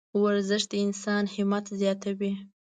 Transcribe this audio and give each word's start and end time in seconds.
ورزش 0.23 0.63
د 0.71 0.73
انسان 0.85 1.23
همت 1.35 1.65
زیاتوي. 1.79 2.31